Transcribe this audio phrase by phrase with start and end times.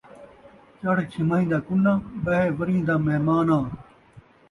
[0.79, 3.63] چڑھ چھماہیں دا کُنّاں، ٻہہ ورھیں دا مہمان آں